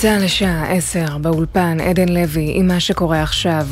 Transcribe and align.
צה"ל 0.00 0.24
לשעה 0.24 0.72
10 0.72 1.18
באולפן 1.18 1.80
עדן 1.80 2.08
לוי 2.08 2.52
עם 2.54 2.66
מה 2.66 2.80
שקורה 2.80 3.22
עכשיו. 3.22 3.66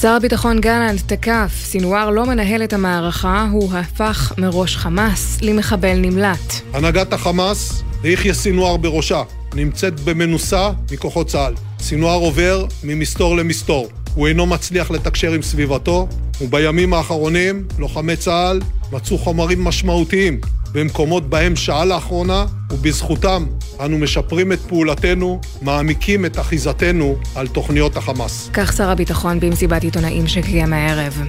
שר 0.00 0.08
הביטחון 0.08 0.60
גלנט 0.60 1.00
תקף, 1.12 1.52
סינואר 1.64 2.10
לא 2.10 2.26
מנהל 2.26 2.64
את 2.64 2.72
המערכה, 2.72 3.48
הוא 3.52 3.72
הפך 3.74 4.32
מראש 4.38 4.76
חמאס 4.76 5.38
למחבל 5.42 5.96
נמלט. 5.96 6.54
הנהגת 6.72 7.12
החמאס, 7.12 7.82
ויחיא 8.02 8.32
סינואר 8.32 8.76
בראשה, 8.76 9.22
נמצאת 9.54 10.00
במנוסה 10.00 10.70
מכוחות 10.90 11.26
צה"ל. 11.26 11.54
סינואר 11.80 12.18
עובר 12.18 12.66
ממסתור 12.84 13.36
למסתור. 13.36 13.88
הוא 14.16 14.28
אינו 14.28 14.46
מצליח 14.46 14.90
לתקשר 14.90 15.32
עם 15.32 15.42
סביבתו, 15.42 16.08
ובימים 16.40 16.94
האחרונים 16.94 17.64
לוחמי 17.78 18.16
צה"ל 18.16 18.60
מצאו 18.92 19.18
חומרים 19.18 19.64
משמעותיים 19.64 20.40
במקומות 20.72 21.30
בהם 21.30 21.56
שעה 21.56 21.84
לאחרונה, 21.84 22.46
ובזכותם 22.70 23.46
אנו 23.80 23.98
משפרים 23.98 24.52
את 24.52 24.60
פעולתנו, 24.60 25.40
מעמיקים 25.62 26.24
את 26.24 26.38
אחיזתנו 26.38 27.16
על 27.34 27.48
תוכניות 27.48 27.96
החמאס. 27.96 28.50
כך 28.52 28.72
שר 28.76 28.90
הביטחון 28.90 29.40
במסיבת 29.40 29.82
עיתונאים 29.82 30.26
שקיים 30.26 30.72
הערב. 30.72 31.22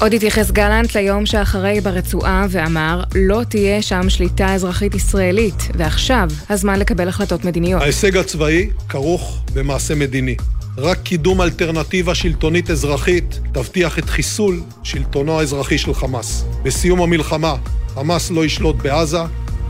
עוד 0.00 0.14
התייחס 0.14 0.50
גלנט 0.50 0.96
ליום 0.96 1.26
שאחרי 1.26 1.80
ברצועה 1.80 2.46
ואמר 2.50 3.02
לא 3.14 3.42
תהיה 3.48 3.82
שם 3.82 4.10
שליטה 4.10 4.54
אזרחית 4.54 4.94
ישראלית 4.94 5.68
ועכשיו 5.74 6.28
הזמן 6.50 6.78
לקבל 6.78 7.08
החלטות 7.08 7.44
מדיניות. 7.44 7.82
ההישג 7.82 8.16
הצבאי 8.16 8.70
כרוך 8.88 9.42
במעשה 9.54 9.94
מדיני. 9.94 10.36
רק 10.78 10.98
קידום 11.02 11.40
אלטרנטיבה 11.40 12.14
שלטונית 12.14 12.70
אזרחית 12.70 13.40
תבטיח 13.52 13.98
את 13.98 14.10
חיסול 14.10 14.62
שלטונו 14.82 15.38
האזרחי 15.38 15.78
של 15.78 15.94
חמאס. 15.94 16.44
בסיום 16.62 17.02
המלחמה 17.02 17.56
חמאס 17.94 18.30
לא 18.30 18.44
ישלוט 18.44 18.76
בעזה, 18.76 19.18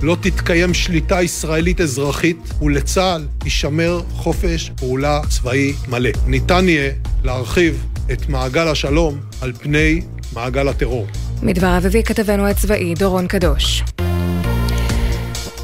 לא 0.02 0.16
תתקיים 0.20 0.74
שליטה 0.74 1.22
ישראלית 1.22 1.80
אזרחית, 1.80 2.36
ולצה"ל 2.62 3.26
יישמר 3.44 4.00
חופש 4.12 4.70
פעולה 4.76 5.20
צבאי 5.28 5.72
מלא. 5.88 6.10
ניתן 6.26 6.68
יהיה 6.68 6.92
להרחיב 7.24 7.86
את 8.12 8.28
מעגל 8.28 8.68
השלום 8.68 9.20
על 9.40 9.52
פני 9.52 10.00
מעגל 10.32 10.68
הטרור. 10.68 11.06
מדבריו 11.42 11.82
הביא 11.84 12.02
כתבנו 12.02 12.46
הצבאי 12.46 12.94
דורון 12.94 13.26
קדוש. 13.26 13.82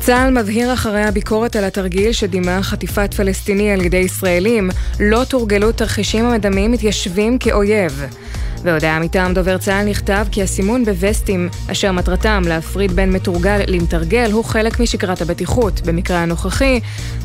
צה"ל 0.07 0.39
מבהיר 0.43 0.73
אחרי 0.73 1.05
הביקורת 1.05 1.57
על 1.57 1.65
התרגיל 1.65 2.13
שדימה 2.13 2.63
חטיפת 2.63 3.15
פלסטיני 3.15 3.71
על 3.71 3.81
ידי 3.81 3.97
ישראלים, 3.97 4.71
לא 5.01 5.25
תורגלו 5.25 5.73
תרחישים 5.73 6.25
המדמים 6.25 6.73
מתיישבים 6.73 7.39
כאויב. 7.39 8.05
בהודעה 8.65 8.99
מטעם 8.99 9.35
דובר 9.35 9.59
צה"ל 9.59 9.85
נכתב 9.85 10.27
כי 10.31 10.43
הסימון 10.43 10.85
בווסטים, 10.85 11.49
אשר 11.73 11.93
מטרתם 11.93 12.43
להפריד 12.47 12.93
בין 12.93 13.13
מתורגל 13.13 13.61
למתרגל, 13.67 14.31
הוא 14.33 14.45
חלק 14.45 14.81
משגרת 14.81 15.23
הבטיחות. 15.23 15.81
במקרה 15.81 16.19
הנוכחי, 16.19 16.81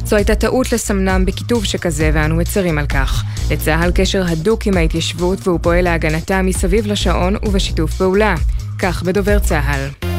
זו 0.05 0.15
הייתה 0.15 0.35
טעות 0.35 0.71
לסמנם 0.71 1.25
בכיתוב 1.25 1.65
שכזה, 1.65 2.11
ואנו 2.13 2.35
מצרים 2.35 2.77
על 2.77 2.85
כך. 2.85 3.23
לצה"ל 3.51 3.91
קשר 3.95 4.23
הדוק 4.27 4.67
עם 4.67 4.77
ההתיישבות, 4.77 5.47
והוא 5.47 5.59
פועל 5.61 5.83
להגנתה 5.83 6.41
מסביב 6.41 6.87
לשעון 6.87 7.35
ובשיתוף 7.43 7.93
פעולה. 7.93 8.35
כך 8.79 9.03
בדובר 9.03 9.39
צה"ל. 9.39 10.10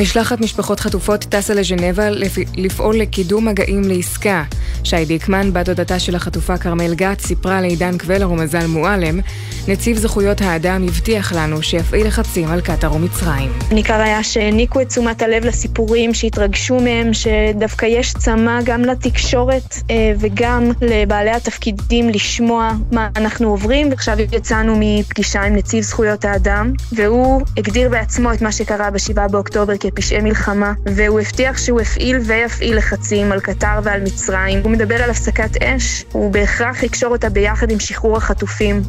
משלחת 0.00 0.40
משפחות 0.40 0.80
חטופות 0.80 1.20
טסה 1.20 1.54
לז'נבה 1.54 2.08
לפעול 2.56 2.98
לקידום 2.98 3.48
מגעים 3.48 3.82
לעסקה. 3.84 4.44
שי 4.84 5.04
דיקמן, 5.04 5.52
בת 5.52 5.66
דודתה 5.66 5.98
של 5.98 6.16
החטופה 6.16 6.58
כרמל 6.58 6.94
גת, 6.94 7.20
סיפרה 7.20 7.60
לעידן 7.60 7.98
קבלר 7.98 8.30
ומזל 8.30 8.66
מועלם, 8.66 9.20
נציב 9.68 9.96
זכויות 9.96 10.40
האדם 10.40 10.84
הבטיח 10.88 11.32
לנו 11.32 11.62
שיפעיל 11.62 12.06
לחצים 12.06 12.48
על 12.48 12.60
קטאר 12.60 12.94
ומצרים. 12.94 13.52
ניכר 13.70 14.00
היה 14.00 14.22
שהעניקו 14.22 14.80
את 14.80 14.88
תשומת 14.88 15.22
הלב 15.22 15.44
לסיפורים, 15.44 16.14
שהתרגשו 16.14 16.80
מהם, 16.80 17.10
שדווקא 17.14 17.86
יש 17.86 18.12
צמא 18.12 18.62
גם 18.64 18.82
לתקשורת 18.82 19.74
אה, 19.90 20.12
וגם 20.18 20.70
לבעלי 20.80 21.30
התפקידים 21.30 22.08
לשמוע 22.08 22.72
מה 22.92 23.08
אנחנו 23.16 23.48
עוברים. 23.48 23.92
עכשיו 23.92 24.16
יצאנו 24.32 24.76
מפגישה 24.80 25.42
עם 25.42 25.56
נציב 25.56 25.82
זכויות 25.82 26.24
האדם, 26.24 26.72
והוא 26.92 27.42
הגדיר 27.56 27.88
בעצמו 27.88 28.32
את 28.32 28.42
מה 28.42 28.52
שקרה 28.52 28.90
ב-7 28.90 29.28
באוקטובר 29.30 29.76
כפשעי 29.80 30.20
מלחמה, 30.20 30.72
והוא 30.86 31.20
הבטיח 31.20 31.58
שהוא 31.58 31.80
הפעיל 31.80 32.16
ויפעיל 32.16 32.76
לחצים 32.76 33.32
על 33.32 33.40
קטר 33.40 33.80
ועל 33.82 34.00
מצרים. 34.02 34.73
מדבר 34.74 35.02
על 35.02 35.10
הפסקת 35.10 35.62
אש, 35.62 36.04
הוא 36.12 36.32
בהכרח 36.32 36.82
יקשור 36.82 37.12
אותה 37.12 37.28
ביחד 37.28 37.70
עם 37.70 37.80
שחרור 37.80 38.16
החטופים. 38.16 38.82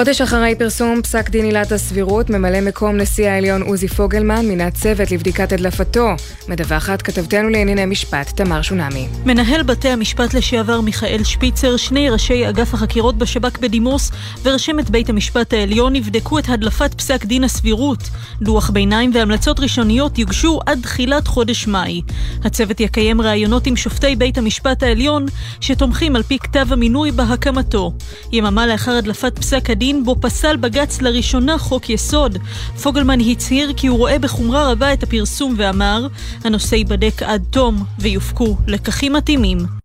חודש 0.00 0.20
אחרי 0.20 0.54
פרסום 0.58 1.02
פסק 1.02 1.30
דין 1.30 1.44
עילת 1.44 1.72
הסבירות, 1.72 2.30
ממלא 2.30 2.60
מקום 2.60 2.96
נשיא 2.96 3.28
העליון 3.28 3.62
עוזי 3.62 3.88
פוגלמן 3.88 4.46
מינה 4.46 4.70
צוות 4.70 5.10
לבדיקת 5.10 5.52
הדלפתו. 5.52 6.08
מדווחת 6.48 7.02
כתבתנו 7.02 7.48
לענייני 7.48 7.86
משפט, 7.86 8.36
תמר 8.36 8.62
שונמי. 8.62 9.08
מנהל 9.24 9.62
בתי 9.62 9.88
המשפט 9.88 10.34
לשעבר 10.34 10.80
מיכאל 10.80 11.24
שפיצר, 11.24 11.76
שני 11.76 12.10
ראשי 12.10 12.48
אגף 12.48 12.74
החקירות 12.74 13.18
בשב"כ 13.18 13.58
בדימוס 13.58 14.10
ורשמת 14.42 14.90
בית 14.90 15.08
המשפט 15.08 15.52
העליון 15.52 15.96
יבדקו 15.96 16.38
את 16.38 16.48
הדלפת 16.48 16.94
פסק 16.94 17.24
דין 17.24 17.44
הסבירות. 17.44 18.10
דוח 18.42 18.70
ביניים 18.70 19.10
והמלצות 19.14 19.60
ראשוניות 19.60 20.18
יוגשו 20.18 20.60
עד 20.66 20.78
תחילת 20.82 21.26
חודש 21.26 21.66
מאי. 21.66 22.02
הצוות 22.44 22.80
יקיים 22.80 23.20
ראיונות 23.20 23.66
עם 23.66 23.76
שופטי 23.76 24.16
בית 24.16 24.38
המשפט 24.38 24.82
העליון, 24.82 25.26
שתומכים 25.60 26.16
על 26.16 26.22
פי 26.22 26.38
כתב 26.38 26.66
המינוי 26.70 27.10
בהקמתו. 27.10 27.92
יממה 28.32 28.66
לאחר 28.66 28.92
הדלפת 28.92 29.38
פסק 29.38 29.70
הדין 29.70 29.89
בו 30.04 30.16
פסל 30.20 30.56
בג"ץ 30.56 31.02
לראשונה 31.02 31.58
חוק 31.58 31.90
יסוד. 31.90 32.38
פוגלמן 32.82 33.20
הצהיר 33.20 33.72
כי 33.76 33.86
הוא 33.86 33.98
רואה 33.98 34.18
בחומרה 34.18 34.72
רבה 34.72 34.92
את 34.92 35.02
הפרסום 35.02 35.54
ואמר, 35.56 36.06
הנושא 36.44 36.74
ייבדק 36.74 37.22
עד 37.22 37.44
תום 37.50 37.84
ויופקו 37.98 38.56
לקחים 38.66 39.12
מתאימים. 39.12 39.79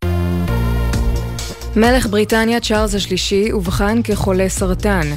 מלך 1.75 2.07
בריטניה 2.07 2.59
צ'ארלס 2.59 2.95
השלישי 2.95 3.51
אובחן 3.51 4.01
כחולה 4.03 4.49
סרטן. 4.49 5.07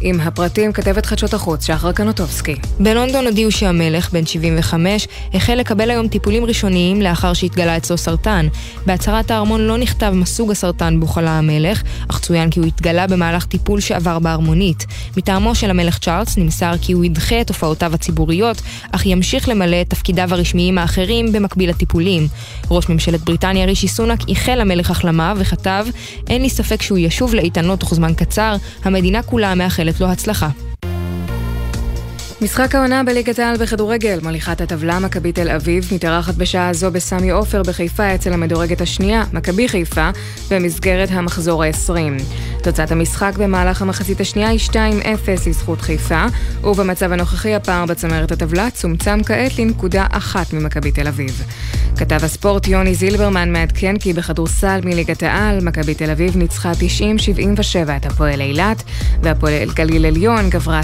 עם 0.00 0.20
הפרטים 0.20 0.72
כתבת 0.72 1.06
חדשות 1.06 1.34
החוץ 1.34 1.66
שחר 1.66 1.92
קנוטובסקי. 1.92 2.54
בלונדון 2.80 3.26
הודיעו 3.26 3.50
שהמלך, 3.50 4.12
בן 4.12 4.26
75, 4.26 5.08
החל 5.34 5.54
לקבל 5.54 5.90
היום 5.90 6.08
טיפולים 6.08 6.44
ראשוניים 6.44 7.02
לאחר 7.02 7.32
שהתגלה 7.32 7.76
אצלו 7.76 7.98
סרטן. 7.98 8.48
בהצהרת 8.86 9.30
הארמון 9.30 9.60
לא 9.60 9.76
נכתב 9.76 10.10
מה 10.14 10.26
סוג 10.26 10.50
הסרטן 10.50 11.00
בו 11.00 11.06
חלה 11.06 11.38
המלך, 11.38 11.82
אך 12.10 12.20
צוין 12.20 12.50
כי 12.50 12.60
הוא 12.60 12.66
התגלה 12.66 13.06
במהלך 13.06 13.44
טיפול 13.44 13.80
שעבר 13.80 14.18
בהרמונית. 14.18 14.86
מטעמו 15.16 15.54
של 15.54 15.70
המלך 15.70 15.98
צ'ארלס 15.98 16.36
נמסר 16.38 16.72
כי 16.80 16.92
הוא 16.92 17.04
ידחה 17.04 17.40
את 17.40 17.48
הופעותיו 17.48 17.94
הציבוריות, 17.94 18.62
אך 18.92 19.06
ימשיך 19.06 19.48
למלא 19.48 19.80
את 19.80 19.90
תפקידיו 19.90 20.28
הרשמיים 20.34 20.78
האחרים 20.78 21.32
במקביל 21.32 21.70
לטיפולים. 21.70 22.28
ראש 22.70 22.88
ממשלת 22.88 23.20
בריטניה 23.20 23.66
רישי 23.66 23.88
סונאק 23.88 24.28
איחל 24.28 24.54
למלך 24.54 24.90
החלמה 24.90 25.32
וכתב 25.36 25.86
אין 26.30 26.42
לי 26.42 26.50
ספק 26.50 26.82
שהוא 26.82 26.98
ישוב 26.98 27.34
לאיתנות 27.34 27.80
תוך 27.80 27.94
זמן 27.94 28.14
קצר, 28.14 28.56
המדינה 28.84 29.22
כולה 29.22 29.54
מאחלת 29.54 30.00
לו 30.00 30.06
הצלחה. 30.06 30.48
משחק 32.42 32.74
העונה 32.74 33.04
בליגת 33.04 33.38
העל 33.38 33.56
בכדורגל, 33.56 34.18
מוליכת 34.22 34.60
הטבלה 34.60 34.98
מכבי 34.98 35.32
תל 35.32 35.50
אביב, 35.50 35.88
מתארחת 35.92 36.34
בשעה 36.34 36.72
זו 36.72 36.90
בסמי 36.90 37.30
עופר 37.30 37.62
בחיפה 37.62 38.14
אצל 38.14 38.32
המדורגת 38.32 38.80
השנייה, 38.80 39.24
מכבי 39.32 39.68
חיפה, 39.68 40.10
במסגרת 40.50 41.08
המחזור 41.12 41.64
ה-20. 41.64 42.22
תוצאת 42.68 42.92
המשחק 42.92 43.32
במהלך 43.38 43.82
המחצית 43.82 44.20
השנייה 44.20 44.48
היא 44.48 44.60
2-0 44.70 44.74
לזכות 45.46 45.80
חיפה, 45.80 46.26
ובמצב 46.64 47.12
הנוכחי 47.12 47.54
הפער 47.54 47.86
בצמרת 47.86 48.32
הטבלה 48.32 48.70
צומצם 48.70 49.22
כעת 49.26 49.58
לנקודה 49.58 50.06
אחת 50.10 50.52
ממכבי 50.52 50.92
תל 50.92 51.08
אביב. 51.08 51.42
כתב 51.96 52.18
הספורט 52.22 52.68
יוני 52.68 52.94
זילברמן 52.94 53.52
מעדכן 53.52 53.98
כי 53.98 54.12
בכדורסל 54.12 54.80
מליגת 54.84 55.22
העל, 55.22 55.64
מכבי 55.64 55.94
תל 55.94 56.10
אביב 56.10 56.36
ניצחה 56.36 56.72
90-77 56.72 56.76
את 57.96 58.06
הפועל 58.06 58.40
אילת, 58.40 58.82
והפועל 59.22 59.70
גליל 59.74 60.06
עליון 60.06 60.50
גברה 60.50 60.80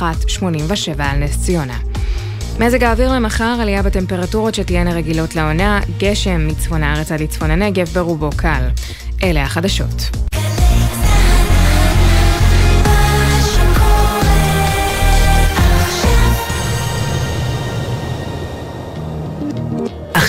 91-80. 0.00 0.04
37 0.28 1.04
על 1.04 1.18
נס 1.18 1.42
ציונה. 1.42 1.78
מזג 2.60 2.84
האוויר 2.84 3.12
למחר, 3.12 3.58
עלייה 3.60 3.82
בטמפרטורות 3.82 4.54
שתהיינה 4.54 4.92
רגילות 4.92 5.36
לעונה, 5.36 5.80
גשם 5.98 6.48
מצפון 6.48 6.82
הארץ 6.82 7.12
עד 7.12 7.20
לצפון 7.20 7.50
הנגב, 7.50 7.86
ברובו 7.86 8.30
קל. 8.36 8.68
אלה 9.22 9.42
החדשות. 9.42 10.28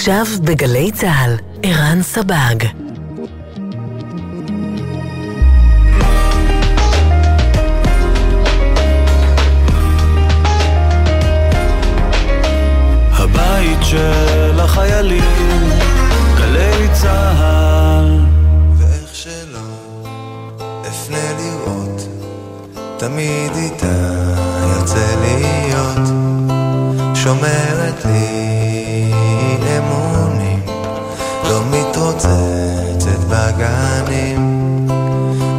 עכשיו 0.10 0.26
בגלי 0.44 0.92
צה"ל, 0.92 1.36
ערן 1.64 2.02
סבג. 2.02 2.56
של 13.82 14.60
החיילים, 14.60 15.70
גלי 16.38 16.88
צהל. 16.94 18.26
ואיך 18.78 19.16
שלא 19.16 19.60
אפנה 20.88 21.34
לראות, 21.40 22.08
תמיד 22.98 23.52
איתה 23.56 23.86
יוצא 24.78 25.16
להיות 25.22 26.08
שומר 27.16 27.70
ממעמקים 28.04 28.59
מתפוצצת 32.19 33.19
בגנים 33.30 34.88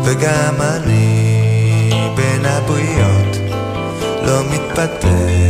וגם 0.04 0.54
אני 0.60 1.90
בין 2.16 2.44
הבריות 2.44 3.36
לא 4.22 4.40
מתפתח. 4.50 5.49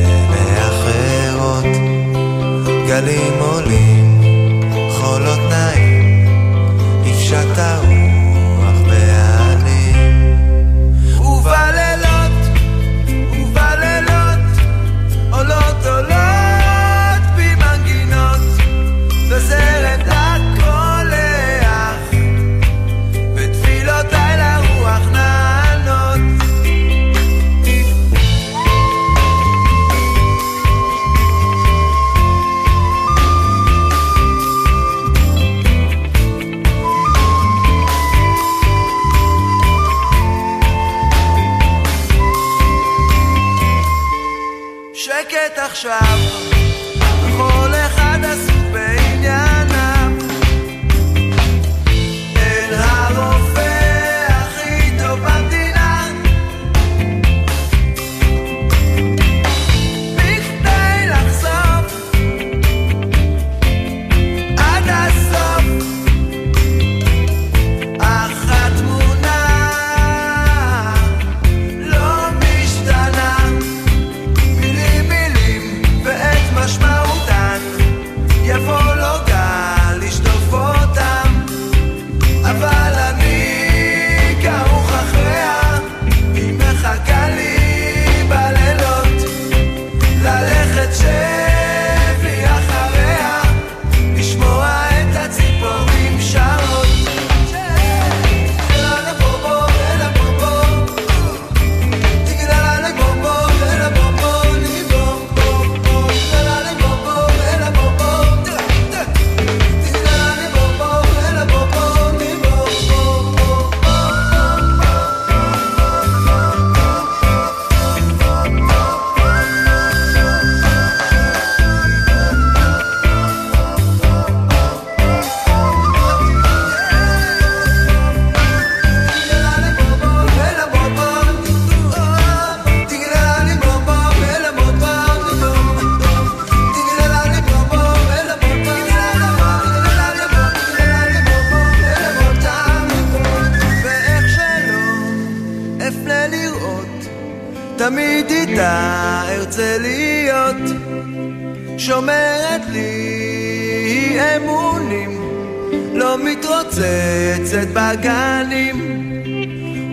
הגנים 157.91 158.79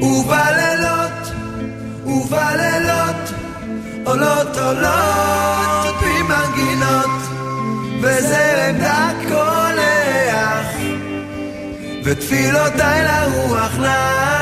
ובלילות, 0.02 1.32
ובלילות 2.06 3.34
עולות 4.06 4.58
עולות 4.58 5.96
ממנגינות 6.02 7.22
וזרם 8.02 8.78
דק 8.80 9.28
קולח 9.28 10.68
ותפילותיי 12.04 13.04
לרוח 13.04 13.78
נח. 13.80 14.37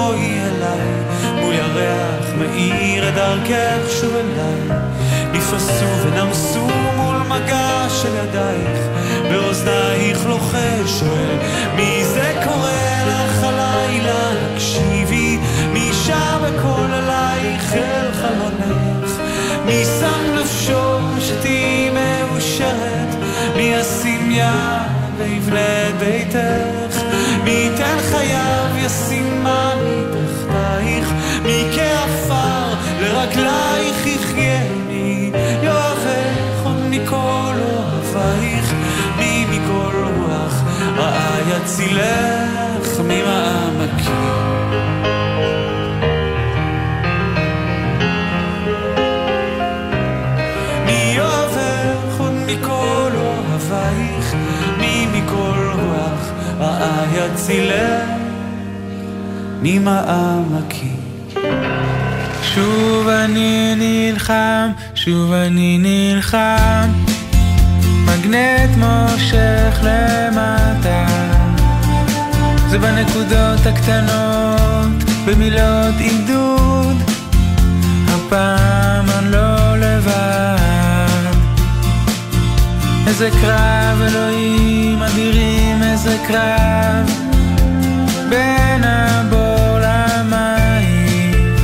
בואי 0.00 0.40
אליי, 0.40 1.40
מול 1.40 1.54
ירח 1.54 2.26
מאיר 2.38 3.08
את 3.08 3.14
דרכך 3.14 4.00
שוב 4.00 4.14
אליי. 4.16 4.78
נפרסו 5.32 5.86
ונמסו 6.02 6.66
מול 6.96 7.16
מגע 7.16 7.86
של 7.88 8.08
ידייך, 8.16 8.78
באוזנייך 9.30 10.26
לוחש 10.26 11.00
שואל, 11.00 11.36
מי 11.76 12.04
זה 12.04 12.42
קורא 12.44 12.70
לך 13.06 13.44
הלילה? 13.44 14.30
הקשיבי, 14.54 15.38
מי 15.72 15.90
שר 16.06 16.38
בקול 16.38 16.94
אלייך 16.94 17.74
אל 17.74 18.12
חלונך? 18.12 19.10
מי 19.66 19.84
שם 19.84 20.34
נפשו 20.40 20.98
שתהיי 21.20 21.90
מאושרת? 21.90 23.14
מי 23.56 23.62
ישים 23.62 24.30
יד 24.30 25.18
ויבנה 25.18 25.98
ביתך? 25.98 26.79
מי 27.44 27.50
ייתן 27.50 27.98
חייו 28.10 28.66
ישימה 28.76 29.72
מתחתייך? 29.84 31.12
מי 31.42 31.64
כעפר 31.74 32.74
לרגלייך 33.00 34.06
יחיה? 34.06 34.60
מי 34.86 35.32
יאהבך 35.62 36.64
עוד 36.64 36.76
מכל 36.90 37.54
אוהבייך? 37.62 38.74
מי 39.18 39.46
מכל 39.50 40.04
רוח 40.16 40.62
רעה 40.96 41.38
יצילך 41.50 43.00
ממעמקים? 43.00 43.69
רעה 56.80 57.04
יצילך 57.14 58.04
ממעמקים? 59.62 60.96
שוב 62.42 63.08
אני 63.08 63.74
נלחם, 63.76 64.68
שוב 64.94 65.32
אני 65.32 65.78
נלחם, 65.78 66.88
מגנט 68.04 68.70
מושך 68.76 69.78
למטה. 69.82 71.06
זה 72.68 72.78
בנקודות 72.78 73.66
הקטנות, 73.66 75.04
במילות 75.26 75.94
עידוד, 75.98 76.96
הפעם 78.08 79.10
אני 79.18 79.30
לא 79.30 79.76
לבד. 79.76 80.60
איזה 83.06 83.30
קרב, 83.40 84.00
אלוהים 84.00 85.02
אדירים, 85.02 85.49
איזה 86.04 86.18
קרב, 86.28 87.10
בין 88.28 88.84
הבור 88.84 89.78
למים. 89.82 91.54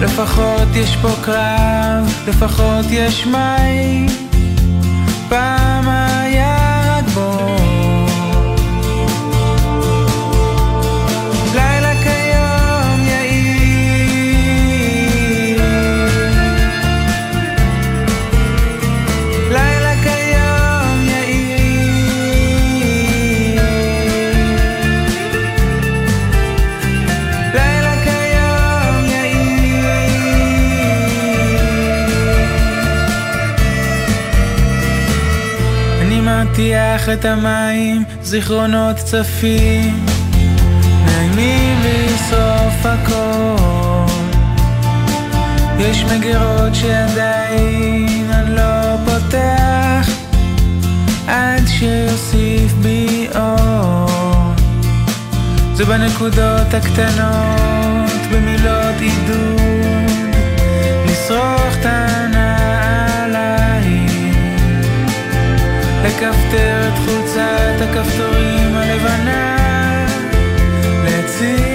לפחות 0.00 0.68
יש 0.74 0.96
פה 1.02 1.08
קרב, 1.22 2.12
לפחות 2.28 2.86
יש 2.90 3.26
מים. 3.26 4.29
את 36.90 37.24
המים, 37.24 38.04
זיכרונות 38.22 38.96
צפים, 38.96 40.06
נעימים 41.06 41.78
לשרוף 41.84 42.86
הכל. 42.86 44.12
יש 45.78 46.04
מגירות 46.04 46.74
שעדיין 46.74 48.30
אני 48.30 48.54
לא 48.56 48.96
פותח, 49.04 50.08
עד 51.28 51.62
שיוסיף 51.66 52.72
בי 52.72 53.28
אור. 53.34 54.54
זה 55.74 55.84
בנקודות 55.84 56.74
הקטנות, 56.74 58.10
במילות 58.32 59.00
עידוד, 59.00 60.10
לשרוך 61.06 61.74
את 61.80 61.86
לכפתר 66.20 66.88
את 66.88 66.98
חולצת 66.98 67.80
הכפתורים 67.80 68.74
הלבנה, 68.74 69.56
להציע 71.04 71.69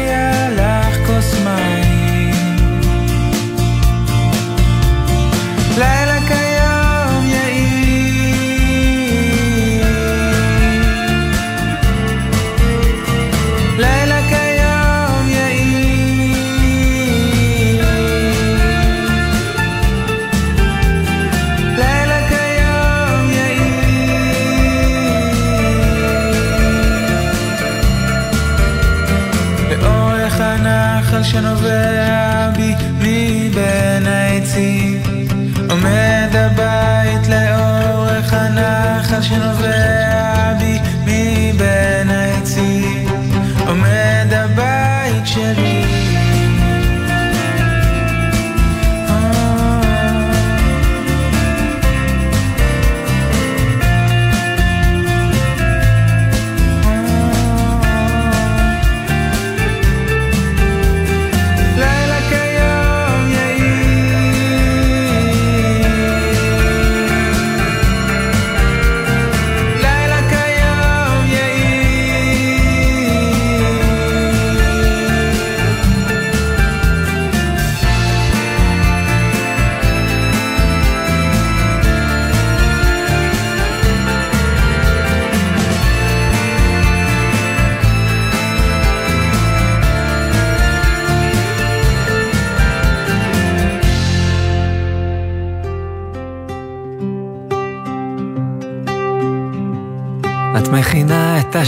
שנובע 31.25 32.49
בי 32.55 32.75
מבין 32.99 34.07
העצים 34.07 35.01
עומד 35.69 36.29
הבית 36.33 37.27
לאורך 37.27 38.33
הנחל 38.33 39.21
שנובע 39.21 39.74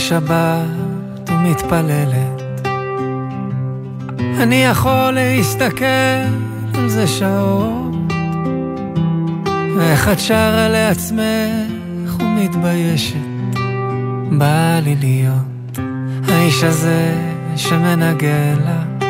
השבת 0.07 1.29
ומתפללת. 1.29 2.41
אני 4.19 4.55
יכול 4.55 5.11
להסתכל 5.11 5.85
על 6.73 6.89
זה 6.89 7.07
שעות, 7.07 8.13
ואיך 9.77 10.09
את 10.09 10.19
שרה 10.19 10.69
לעצמך 10.69 12.15
ומתביישת. 12.19 13.15
בא 14.31 14.79
לי 14.83 14.95
להיות 14.95 15.79
האיש 16.27 16.63
הזה 16.63 17.15
שמנגן 17.55 18.55
לך. 18.63 19.07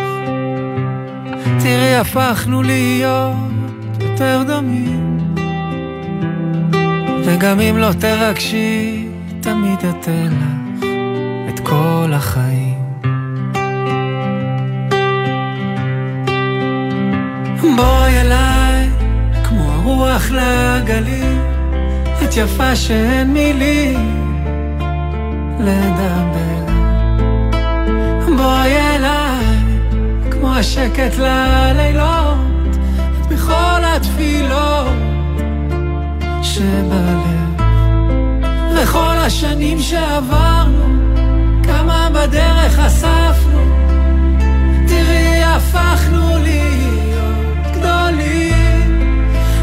תראי, 1.60 1.96
הפכנו 1.96 2.64
להיות 2.64 3.36
יותר 4.00 4.44
דומים. 4.48 5.18
וגם 7.26 7.60
אם 7.60 7.78
לא 7.78 7.90
תרגשי, 8.00 9.08
תמיד 9.42 9.80
אתן 9.80 10.28
לך 10.32 10.57
כל 11.70 12.12
החיים. 12.14 12.84
בואי 17.76 18.22
אליי, 18.22 18.90
כמו 19.44 19.72
הרוח 19.72 20.32
לגליל, 20.32 21.38
את 22.24 22.38
יפה 22.38 22.76
שאין 22.76 23.34
מילים. 23.34 24.28
לדבר. 25.60 26.74
בואי 28.38 28.78
אליי, 28.96 29.58
כמו 30.32 30.56
השקט 30.56 31.18
ללילות, 31.18 32.78
את 33.22 33.28
בכל 33.28 33.82
התפילות 33.84 34.88
שבלב. 36.42 37.62
וכל 38.76 39.18
השנים 39.18 39.80
שעברנו, 39.80 40.97
בדרך 42.18 42.80
אספנו, 42.80 43.60
תראי 44.88 45.44
הפכנו 45.44 46.38
להיות 46.38 47.78
גדולים. 47.78 49.02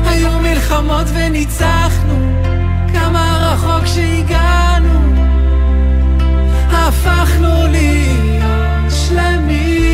היו 0.07 0.39
מלחמות 0.39 1.07
וניצחנו, 1.15 2.43
כמה 2.93 3.39
רחוק 3.41 3.87
שהגענו. 3.87 5.15
הפכנו 6.71 7.67
להיות 7.71 8.91
שלמים. 8.91 9.85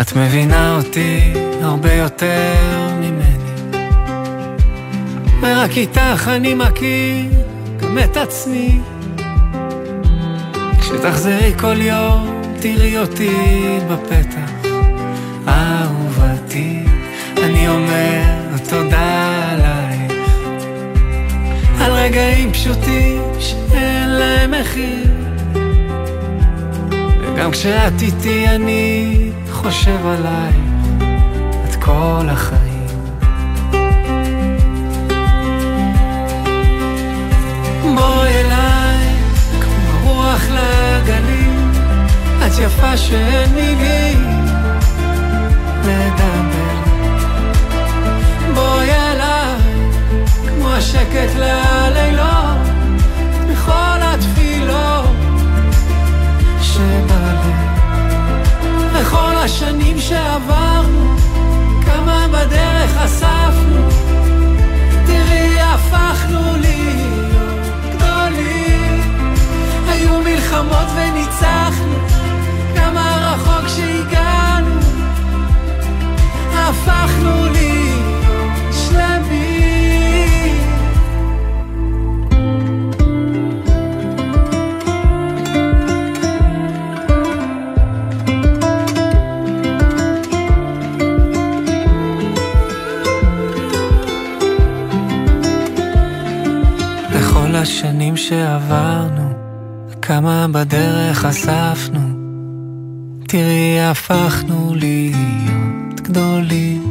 את 0.00 0.16
מבינה 0.16 0.76
אותי 0.76 1.32
הרבה 1.62 1.92
יותר 1.92 2.54
ממני, 3.00 3.37
ורק 5.48 5.76
איתך 5.76 6.28
אני 6.28 6.54
מכיר 6.54 7.30
גם 7.76 7.98
את 7.98 8.16
עצמי. 8.16 8.80
כשתחזרי 10.80 11.52
כל 11.60 11.80
יום, 11.80 12.42
תראי 12.60 12.98
אותי 12.98 13.36
בפתח, 13.90 14.68
אהובתי, 15.48 16.84
אני 17.44 17.68
אומר 17.68 18.22
תודה 18.68 19.50
עלייך. 19.50 20.12
על 21.80 21.92
רגעים 21.92 22.52
פשוטים 22.52 23.22
שאין 23.38 24.08
להם 24.08 24.50
מחיר. 24.60 25.10
וגם 27.22 27.50
כשאת 27.50 28.02
איתי 28.02 28.48
אני 28.48 29.14
חושב 29.50 30.06
עלייך. 30.06 30.56
את 31.68 31.74
כל 31.74 32.26
החיים 32.28 32.67
יפה 42.60 42.96
שאין 42.96 43.54
מילים 43.54 44.26
לדבר 45.84 46.78
בואי 48.54 48.90
אליי, 48.90 49.56
כמו 50.48 50.68
השקט 50.68 51.34
ללילות, 51.36 52.58
בכל 53.50 53.98
התפילות 54.02 55.16
שבלב. 56.62 57.38
וכל 58.92 59.36
השנים 59.36 59.98
שעברנו, 59.98 61.16
כמה 61.86 62.26
בדרך 62.28 62.96
אספנו, 63.04 63.88
תראי 65.06 65.60
הפכנו 65.60 66.56
להיות 66.56 67.96
גדולים. 67.96 69.00
היו 69.88 70.20
מלחמות 70.20 70.88
וניצחנו, 70.96 71.97
כמה 73.68 73.74
רחוק 73.74 73.76
שהגענו, 73.76 74.80
הפכנו 76.54 77.52
להיות 77.52 78.08
השנים 97.54 98.16
שעברנו, 98.16 99.32
כמה 100.02 100.46
בדרך 100.52 101.24
אספנו, 101.24 102.17
תראי 103.30 103.80
הפכנו 103.80 104.74
להיות 104.76 106.00
גדולים. 106.00 106.82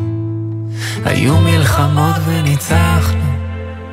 היו 1.06 1.38
מלחמות 1.38 2.16
וניצחנו, 2.26 3.26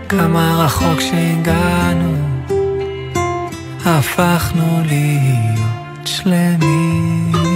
כמה 0.09 0.65
רחוק 0.65 1.01
שהגענו, 1.01 2.15
הפכנו 3.85 4.83
להיות 4.87 6.07
שלמים. 6.07 7.54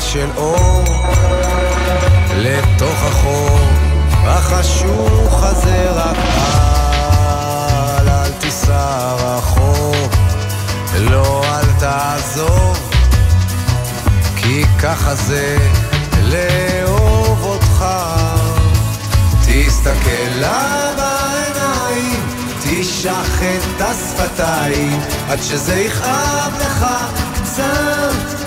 של 0.00 0.28
אור 0.36 0.84
לתוך 2.34 3.04
החור 3.04 3.58
החשוך 4.24 5.42
הזה 5.42 5.90
רק 5.90 6.16
על, 7.98 8.08
אל 8.08 8.32
תיסע 8.32 9.14
רחוק, 9.14 10.14
לא 10.98 11.42
אל 11.44 11.66
תעזוב, 11.78 12.90
כי 14.36 14.64
ככה 14.82 15.14
זה 15.14 15.56
לאהוב 16.22 17.44
אותך. 17.44 17.84
תסתכל 19.46 20.28
לה 20.34 20.90
בעיניים, 20.96 22.20
תשחט 22.62 23.62
את 23.76 23.80
השפתיים, 23.80 25.00
עד 25.28 25.38
שזה 25.42 25.80
יכאב 25.80 26.52
לך 26.60 26.86
קצת. 27.34 28.37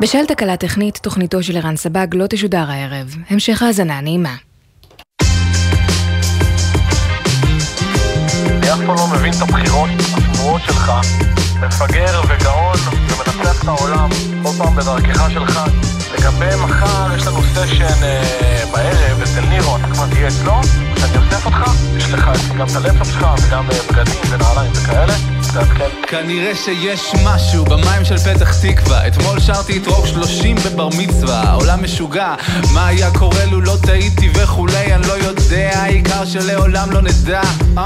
בשל 0.00 0.26
תקלה 0.28 0.56
טכנית, 0.56 0.98
תוכניתו 1.02 1.42
של 1.42 1.56
ערן 1.56 1.76
סבג 1.76 2.06
לא 2.12 2.26
תשודר 2.26 2.70
הערב. 2.70 3.14
המשך 3.28 3.62
האזנה 3.62 4.00
נעימה. 4.00 4.34
אני 9.52 9.68
לא. 9.68 11.00
מפגר 11.60 12.20
וגאון 12.28 12.76
ומנצח 13.08 13.62
את 13.62 13.68
העולם, 13.68 14.08
כל 14.42 14.50
פעם 14.58 14.76
בדרכך 14.76 15.30
שלך. 15.30 15.60
לגבי 16.18 16.56
מחר, 16.64 17.16
יש 17.16 17.26
לנו 17.26 17.42
סשן 17.42 18.02
אה, 18.02 18.64
בערב 18.72 19.22
אצל 19.22 19.40
נירו, 19.40 19.76
אתה 19.76 19.86
כבר 19.86 20.06
תהיה 20.06 20.28
אצלו, 20.28 20.60
אני 21.04 21.16
אוסף 21.16 21.46
אותך, 21.46 21.70
יש 21.96 22.12
לך 22.12 22.30
גם 22.58 22.66
את 22.66 22.76
הלפטופ 22.76 23.10
שלך 23.10 23.26
וגם 23.46 23.70
אה, 23.70 23.78
בגדים 23.90 24.20
ונעליים 24.30 24.72
וכאלה. 24.72 25.39
כנראה 26.08 26.54
שיש 26.54 27.12
משהו 27.24 27.64
במים 27.64 28.04
של 28.04 28.18
פתח 28.18 28.54
תקווה. 28.62 29.06
אתמול 29.06 29.40
שרתי 29.40 29.78
את 29.78 29.86
רוק 29.86 30.06
שלושים 30.06 30.56
בבר 30.56 30.88
מצווה. 30.98 31.42
העולם 31.42 31.84
משוגע. 31.84 32.34
מה 32.74 32.86
היה 32.86 33.10
קורה 33.10 33.44
לו 33.44 33.60
לא 33.60 33.76
טעיתי 33.82 34.30
וכולי 34.34 34.94
אני 34.94 35.08
לא 35.08 35.12
יודע. 35.12 35.70
העיקר 35.74 36.24
שלעולם 36.24 36.90
לא 36.90 37.00
נדע. 37.02 37.42
uh. 37.76 37.80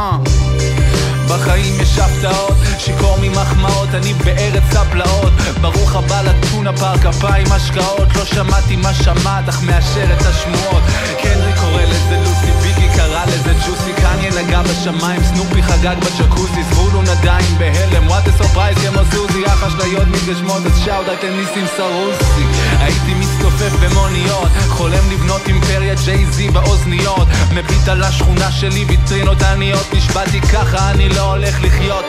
בחיים 1.28 1.80
יש 1.80 1.98
הפתעות, 1.98 2.56
שיכור 2.78 3.18
ממחמאות, 3.22 3.88
אני 3.94 4.14
בארץ 4.14 4.76
הפלאות. 4.76 5.32
ברוך 5.60 5.96
הבא 5.96 6.22
לטונה 6.22 6.72
פארק 6.72 7.06
אפיים 7.06 7.46
השקעות. 7.52 8.08
לא 8.16 8.24
שמעתי 8.24 8.76
מה 8.76 8.94
שמעת, 8.94 9.48
אך 9.48 9.62
מאשר 9.62 10.04
את 10.12 10.26
השמועות. 10.26 10.82
קנרי 11.22 11.52
קורא 11.60 11.82
לזה 11.82 12.16
לוסי, 12.24 12.52
ביגי 12.62 12.88
קרא 12.96 13.24
לזה 13.26 13.52
ג'וסי 13.52 13.92
קניה 14.30 14.42
נגע 14.42 14.62
בשמיים, 14.62 15.22
סנופי 15.24 15.62
חגג 15.62 15.96
בג'קוזי 16.00 16.62
זבולון 16.62 17.04
עדיין 17.08 17.58
בהלם, 17.58 18.06
what 18.06 18.24
surprise 18.38 18.78
כמו 18.78 19.00
סוזי 19.12 19.44
אשליות 19.46 20.08
מתגשמות, 20.08 20.66
אז 20.66 20.78
shout 20.84 21.06
out 21.08 21.24
ניסים 21.24 21.66
סרוסי 21.76 22.44
הייתי 22.78 23.14
מסתופף 23.14 23.72
במוניות, 23.82 24.48
חולם 24.68 25.10
לבנות 25.10 25.48
אימפריה 25.48 25.94
Jay-Z 26.04 26.50
באוזניות. 26.50 27.28
מביט 27.54 27.88
על 27.88 28.02
השכונה 28.02 28.52
שלי, 28.52 28.84
ויטרינות 28.84 29.42
עניות 29.42 29.94
נשבעתי 29.94 30.40
ככה, 30.40 30.90
אני 30.90 31.08
לא 31.08 31.32
הולך 31.32 31.62
לחיות, 31.62 32.03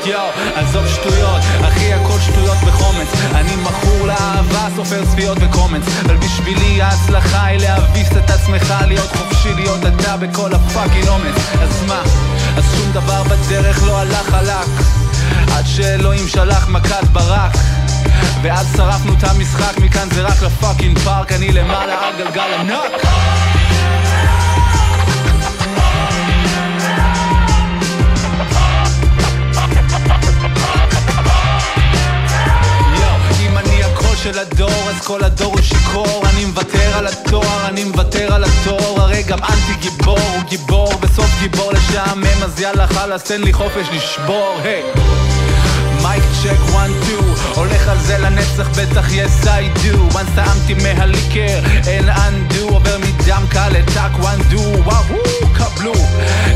בשבילי 6.76 6.92
ההצלחה 6.92 7.46
היא 7.46 7.60
להביס 7.60 8.12
את 8.12 8.30
עצמך 8.30 8.74
להיות 8.88 9.10
חופשי, 9.16 9.54
להיות 9.54 9.80
אתה 9.86 10.18
בכל 10.18 10.54
ה 10.54 10.60
fucking 10.60 11.08
אומץ. 11.08 11.36
אז 11.62 11.84
מה? 11.88 12.02
אז 12.58 12.64
שום 12.78 12.92
דבר 12.92 13.24
בדרך 13.24 13.84
לא 13.84 14.00
הלך 14.00 14.30
חלק 14.30 14.68
עד 15.52 15.66
שאלוהים 15.66 16.28
שלח 16.28 16.68
מכת 16.68 17.04
ברק. 17.12 17.52
ואז 18.42 18.68
שרפנו 18.78 19.14
את 19.14 19.24
המשחק, 19.24 19.78
מכאן 19.78 20.10
זה 20.10 20.22
רק 20.22 20.42
לפאקינג 20.42 21.00
פארק. 21.00 21.32
אני 21.32 21.52
למעלה 21.52 22.08
על 22.08 22.14
גלגל 22.18 22.54
ענק 22.60 23.02
של 34.26 34.40
הדור, 34.40 34.90
אז 34.90 35.02
כל 35.02 35.24
הדור 35.24 35.54
הוא 35.54 35.62
שיכור. 35.62 36.24
אני 36.30 36.46
מוותר 36.46 36.98
על 36.98 37.08
התואר, 37.08 37.68
אני 37.68 37.84
מוותר 37.84 38.34
על 38.34 38.44
התואר. 38.44 39.02
הרי 39.02 39.24
גם 39.24 39.38
אנטי 39.44 39.76
גיבור 39.82 40.20
הוא 40.20 40.44
גיבור, 40.50 40.94
בסוף 41.00 41.30
גיבור 41.40 41.72
לשעמם 41.72 42.44
אז 42.44 42.60
יאללה 42.60 42.88
חלאס 42.88 43.24
תן 43.24 43.42
לי 43.42 43.54
חופש 43.54 43.88
לשבור, 43.94 44.60
היי. 44.64 44.84
mic 46.02 46.24
check 46.44 46.74
one 46.74 46.92
two 47.08 47.35
הולך 47.54 47.88
על 47.88 48.00
זה 48.00 48.18
לנצח 48.18 48.70
בטח 48.70 49.08
yes 49.10 49.46
I 49.46 49.80
do. 49.80 50.16
Once 50.16 50.36
טעמתי 50.36 50.74
מהליקר 50.74 51.60
אין 51.88 52.10
undo. 52.10 52.62
עובר 52.62 52.98
מדם 52.98 53.44
קל 53.50 53.70
לטאק 53.70 54.20
וואן 54.20 54.40
דו. 54.50 54.62
וואו 54.84 55.04
קבלו. 55.54 55.94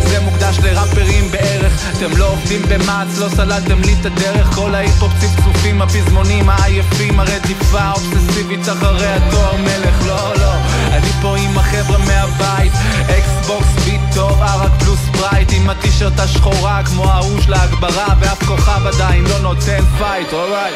זה 0.04 0.19
מוקדש 0.19 0.60
לראפרים 0.63 1.32
בערך. 1.32 1.73
אתם 1.97 2.17
לא 2.17 2.32
עובדים 2.32 2.62
במעץ 2.69 3.17
לא 3.17 3.30
סללתם 3.30 3.82
לי 3.82 3.95
את 4.02 4.06
הדרך. 4.06 4.47
כל 4.56 4.75
ההיפ-הופ 4.75 5.12
צפצופים 5.19 5.82
הפזמונים 5.82 6.49
העייפים 6.49 7.19
הרדיפה 7.19 7.80
האובססיבית 7.80 8.69
אחרי 8.69 9.08
התואר 9.08 9.56
מלך. 9.56 10.06
לא 10.08 10.36
לא. 10.36 10.54
אני 10.91 11.10
פה 11.21 11.38
עם 11.38 11.58
החבר'ה 11.58 11.97
מהבית. 11.97 12.73
Xbox 13.10 13.88
טוב 14.13 14.41
ערק 14.41 14.72
פלוס 14.80 15.00
Sprite 15.12 15.49
עם 15.52 15.69
הטישרט 15.69 16.19
השחורה 16.19 16.82
כמו 16.86 17.12
ההוא 17.12 17.41
של 17.41 17.54
ההגברה 17.54 18.08
ואף 18.19 18.43
כוכב 18.43 18.88
עדיין 18.88 19.24
לא 19.24 19.39
נותן 19.39 19.84
fight, 19.97 20.34
alright 20.34 20.75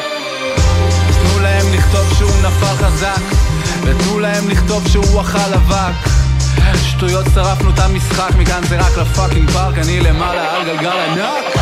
תנו 1.08 1.40
להם 1.40 1.66
לכתוב 1.72 2.14
שהוא 2.18 2.42
נפל 2.42 2.84
חזק 2.86 3.22
ותנו 3.82 4.18
להם 4.18 4.48
לכתוב 4.48 4.88
שהוא 4.88 5.20
אכל 5.20 5.54
אבק. 5.54 6.08
שטויות 6.82 7.26
שרפנו 7.34 7.70
את 7.70 7.78
המשחק 7.78 8.30
מכאן 8.38 8.62
זה 8.68 8.80
רק 8.80 8.98
לפאקינג 8.98 9.50
פארק 9.50 9.78
אני 9.78 10.00
למעלה 10.00 10.56
על 10.56 10.64
גלגל 10.64 10.98
ענק 11.10 11.54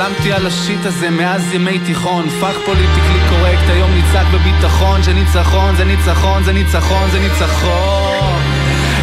חלמתי 0.00 0.32
על 0.32 0.46
ה 0.46 0.54
shit 0.54 0.86
הזה 0.86 1.10
מאז 1.10 1.54
ימי 1.54 1.78
תיכון. 1.78 2.28
fuck 2.28 2.56
politically 2.66 3.20
correct 3.28 3.68
היום 3.68 3.90
נצעק 3.94 4.26
בביטחון 4.34 5.02
שניצחון 5.02 5.76
זה 5.76 5.84
ניצחון 5.84 6.44
זה 6.44 6.52
ניצחון 6.52 7.10
זה 7.10 7.18
ניצחון 7.20 8.09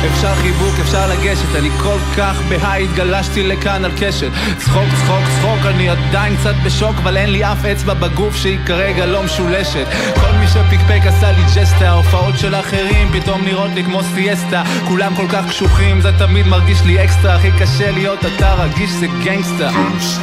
אפשר 0.06 0.36
חיבוק, 0.36 0.80
אפשר 0.82 1.08
לגשת, 1.08 1.56
אני 1.56 1.70
כל 1.84 1.98
כך 2.18 2.42
ב 2.50 2.55
high, 2.55 2.84
התגלשתי 2.84 3.44
לכאן 3.44 3.86
על 3.86 3.92
קשת. 4.00 4.32
צחוק, 4.58 4.84
צחוק, 5.04 5.24
צחוק, 5.40 5.66
אני 5.66 5.90
עדיין 5.90 6.38
קצת 6.38 6.56
בשוק, 6.66 6.96
אבל 7.04 7.18
אין 7.18 7.30
לי 7.30 7.44
אף 7.44 7.66
אצבע 7.66 7.94
בגוף 7.94 8.36
שהיא 8.36 8.60
כרגע 8.66 9.06
לא 9.06 9.24
משולשת. 9.24 9.86
כל 10.22 10.32
מי 10.40 10.48
שפיקפק 10.48 11.02
עשה 11.06 11.32
לי 11.32 11.44
ג'סטה, 11.56 11.90
ההופעות 11.90 12.38
של 12.38 12.56
אחרים 12.56 13.10
פתאום 13.14 13.46
נראות 13.46 13.72
לי 13.76 13.84
כמו 13.84 14.02
סיאסטה. 14.16 14.64
כולם 14.88 15.16
כל 15.16 15.26
כך 15.30 15.50
קשוחים, 15.50 16.02
זה 16.02 16.12
תמיד 16.18 16.48
מרגיש 16.48 16.82
לי 16.82 17.04
אקסטרה, 17.04 17.36
הכי 17.36 17.52
קשה 17.60 17.92
להיות 17.92 18.20
אתה 18.26 18.54
רגיש 18.54 18.92
זה 18.92 19.08
gangsta. 19.24 19.70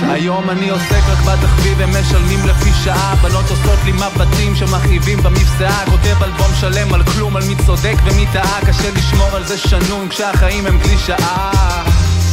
היום 0.08 0.50
אני 0.50 0.70
עוסק 0.70 1.02
רק 1.08 1.18
בתחביב, 1.18 1.80
הם 1.80 1.90
משלמים 2.00 2.46
לפי 2.46 2.70
שעה, 2.84 3.14
בנות 3.22 3.50
עושות 3.50 3.78
לי 3.84 3.92
מבטים 3.92 4.56
שמכאיבים 4.56 5.18
במבצעה, 5.22 5.84
כותב 5.90 6.22
אלבום 6.22 6.50
שלם 6.60 6.94
על 6.94 7.02
כלום, 7.02 7.36
על 7.36 7.42
מי 7.48 7.54
צודק 7.66 7.94
ומי 8.04 8.26
טעה, 8.32 8.60
קשה 8.66 8.90
לשמור 8.96 9.36
על 9.36 9.44
זה 9.44 9.58
שנון 9.66 10.08
כשהחיים 10.08 10.66
הם 10.66 10.78
קלישאה 10.78 11.50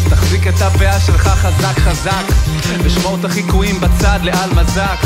תחזיק 0.10 0.48
את 0.48 0.62
הפאה 0.62 1.00
שלך 1.00 1.28
חזק 1.28 1.80
חזק 1.80 2.24
ושמור 2.84 3.18
את 3.20 3.26
החיקויים 3.26 3.82
בצד 3.82 4.20
לעל 4.24 4.50
מזק. 4.54 4.98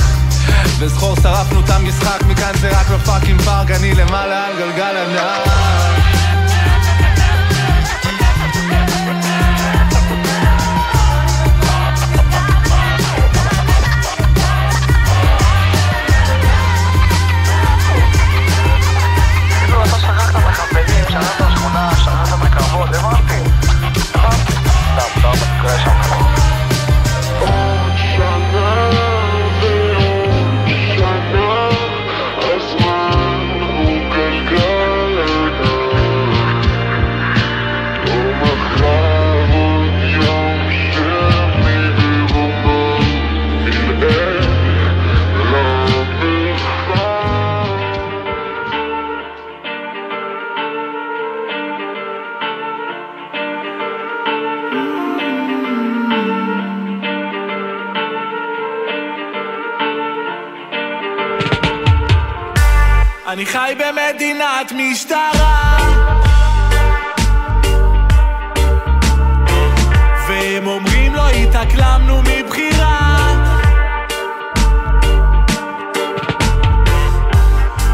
וזכור 0.80 1.16
שרפנו 1.16 1.60
את 1.60 1.70
המשחק 1.70 2.24
מכאן 2.28 2.52
זה 2.62 2.80
רק 2.80 2.92
לפאקינג 2.92 3.42
פארק 3.42 3.72
אני 3.72 3.96
למעלה 3.96 4.46
על 4.46 4.54
גלגל 4.58 4.98
ענק 4.98 6.25
שמעת 21.98 22.30
בכבוד, 22.40 22.96
הבנתי. 22.96 23.50
הבנתי. 24.14 24.54
סתם, 24.54 25.22
לא 25.24 25.32
מקרה 25.32 25.80
שם. 25.80 26.35
אני 63.36 63.46
חי 63.46 63.76
במדינת 63.80 64.72
משטרה. 64.72 65.78
התאקלמנו 71.30 72.22
מבחירה. 72.22 73.28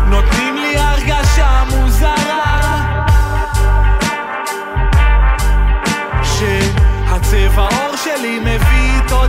נותנים 0.10 0.58
לי 0.58 0.78
הרגשה 0.78 1.64
מוזרה 1.70 2.78
שהצבע 6.24 7.62
עור 7.62 7.96
שלי 7.96 8.40
מביא 8.40 8.92
איתו 8.96 9.28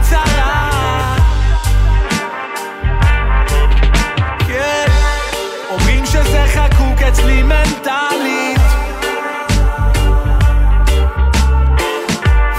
שזה 6.33 6.47
חקוק 6.47 7.03
אצלי 7.03 7.43
מנטלית. 7.43 8.61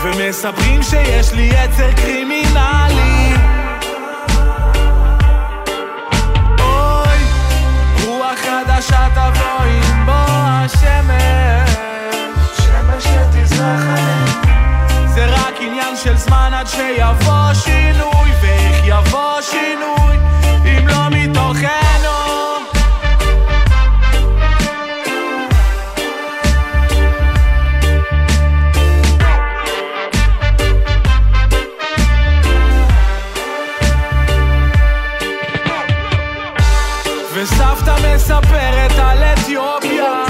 ומספרים 0.03 0.83
שיש 0.83 1.33
לי 1.33 1.41
יצר 1.41 1.91
קרימינלי. 1.95 3.33
אוי, 6.59 7.17
רוח 8.05 8.39
חדשה 8.39 9.07
תבוא 9.15 9.65
בוא 10.05 10.13
השמש. 10.37 11.69
שמש 12.57 13.03
שתזרח. 13.03 13.63
עלינו 13.63 15.13
זה 15.15 15.25
רק 15.25 15.55
עניין 15.59 15.95
של 16.03 16.17
זמן 16.17 16.51
עד 16.53 16.67
שיבוא 16.67 17.53
שינוי 17.53 18.29
ואיך 18.41 18.81
יבוא 18.85 19.41
שינוי 19.41 20.17
אם 20.65 20.87
לא 20.87 21.09
מתוכנו 21.09 22.12
מספרת 38.23 38.91
על 38.99 39.23
אתיופיה 39.23 40.22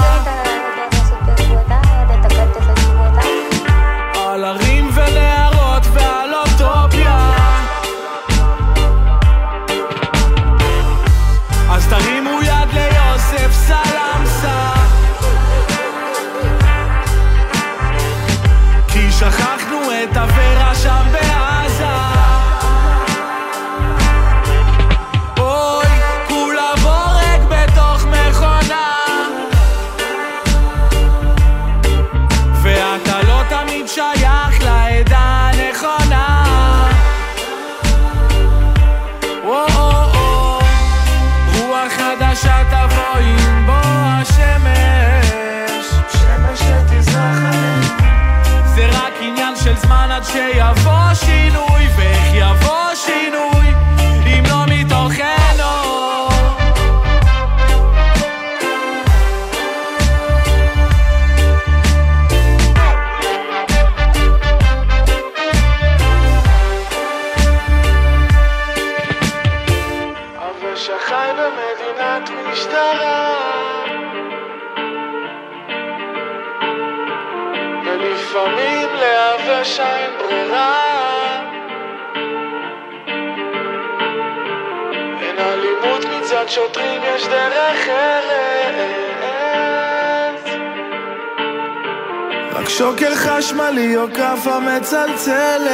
כאפה 94.83 95.72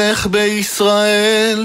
מלך 0.00 0.26
בישראל, 0.26 1.64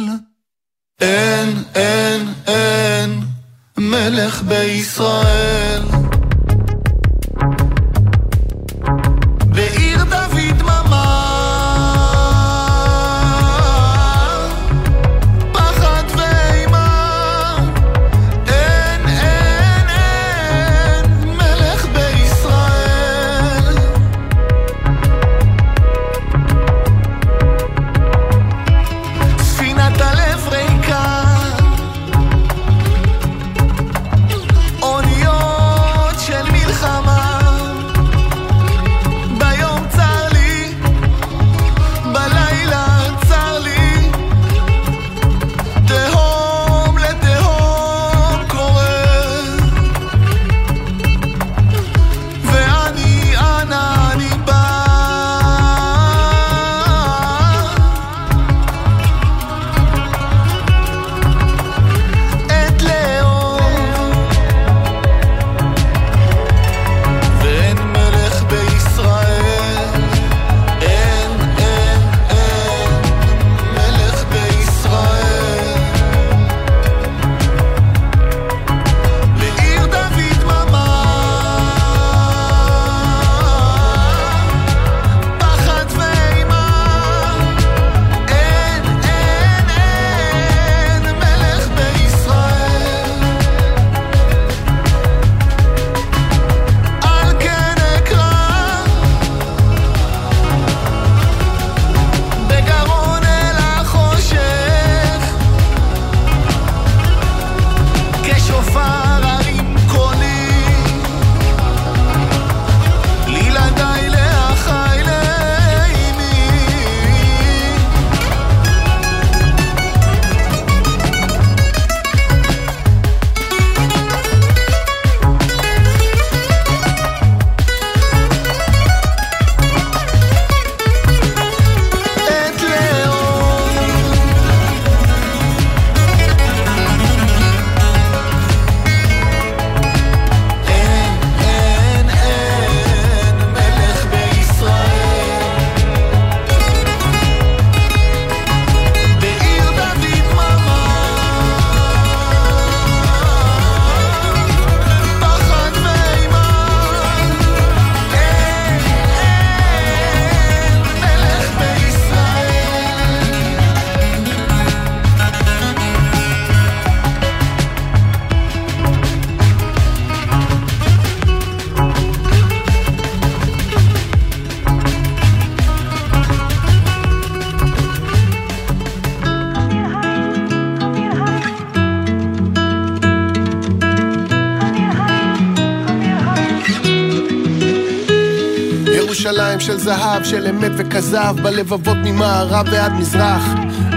של 189.60 189.78
זהב, 189.78 190.24
של 190.24 190.48
אמת 190.48 190.72
וכזב, 190.78 191.36
בלבבות 191.44 191.98
ממערב 192.04 192.68
ועד 192.72 192.92
מזרח. 192.92 193.44